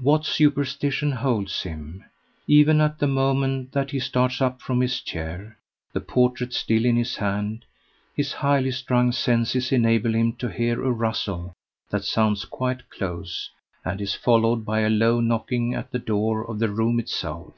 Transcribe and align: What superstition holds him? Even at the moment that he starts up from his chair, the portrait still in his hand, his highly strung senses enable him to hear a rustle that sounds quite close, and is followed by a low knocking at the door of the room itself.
What 0.00 0.24
superstition 0.26 1.12
holds 1.12 1.62
him? 1.62 2.02
Even 2.48 2.80
at 2.80 2.98
the 2.98 3.06
moment 3.06 3.70
that 3.70 3.92
he 3.92 4.00
starts 4.00 4.40
up 4.42 4.60
from 4.60 4.80
his 4.80 5.00
chair, 5.00 5.56
the 5.92 6.00
portrait 6.00 6.52
still 6.52 6.84
in 6.84 6.96
his 6.96 7.14
hand, 7.18 7.64
his 8.16 8.32
highly 8.32 8.72
strung 8.72 9.12
senses 9.12 9.70
enable 9.70 10.12
him 10.12 10.32
to 10.38 10.48
hear 10.48 10.82
a 10.82 10.90
rustle 10.90 11.52
that 11.90 12.02
sounds 12.04 12.44
quite 12.46 12.90
close, 12.90 13.48
and 13.84 14.00
is 14.00 14.12
followed 14.16 14.64
by 14.64 14.80
a 14.80 14.90
low 14.90 15.20
knocking 15.20 15.72
at 15.72 15.92
the 15.92 16.00
door 16.00 16.44
of 16.50 16.58
the 16.58 16.68
room 16.68 16.98
itself. 16.98 17.54